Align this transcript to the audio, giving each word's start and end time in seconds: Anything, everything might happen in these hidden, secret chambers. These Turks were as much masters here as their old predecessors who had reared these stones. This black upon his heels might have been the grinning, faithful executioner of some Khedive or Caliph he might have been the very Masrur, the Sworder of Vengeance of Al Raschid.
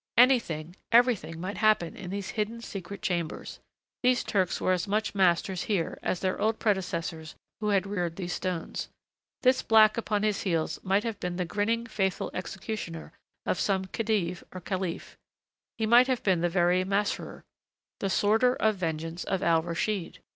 Anything, 0.17 0.75
everything 0.91 1.39
might 1.39 1.57
happen 1.59 1.95
in 1.95 2.09
these 2.09 2.31
hidden, 2.31 2.59
secret 2.61 3.03
chambers. 3.03 3.59
These 4.01 4.23
Turks 4.23 4.59
were 4.59 4.71
as 4.71 4.87
much 4.87 5.13
masters 5.13 5.65
here 5.65 5.99
as 6.01 6.21
their 6.21 6.41
old 6.41 6.57
predecessors 6.57 7.35
who 7.59 7.67
had 7.69 7.85
reared 7.85 8.15
these 8.15 8.33
stones. 8.33 8.89
This 9.43 9.61
black 9.61 9.97
upon 9.99 10.23
his 10.23 10.41
heels 10.41 10.79
might 10.83 11.03
have 11.03 11.19
been 11.19 11.35
the 11.35 11.45
grinning, 11.45 11.85
faithful 11.85 12.31
executioner 12.33 13.13
of 13.45 13.59
some 13.59 13.85
Khedive 13.85 14.43
or 14.51 14.59
Caliph 14.59 15.17
he 15.77 15.85
might 15.85 16.07
have 16.07 16.23
been 16.23 16.41
the 16.41 16.49
very 16.49 16.83
Masrur, 16.83 17.43
the 17.99 18.09
Sworder 18.09 18.55
of 18.55 18.77
Vengeance 18.77 19.23
of 19.25 19.43
Al 19.43 19.61
Raschid. 19.61 20.17